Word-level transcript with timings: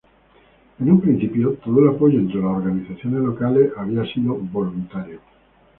En 0.79 0.89
un 0.91 0.99
principio, 0.99 1.53
todo 1.63 1.79
el 1.83 1.89
apoyo 1.95 2.17
entre 2.17 2.41
las 2.41 2.57
organizaciones 2.57 3.19
locales 3.21 3.71
había 3.77 4.03
sido 4.11 4.33
voluntario. 4.33 5.19